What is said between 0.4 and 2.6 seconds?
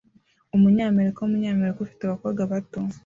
Umunyamerika wumunyamerika ufite abakobwa